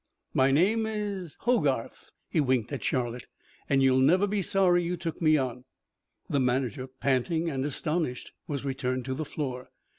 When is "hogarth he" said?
1.41-2.41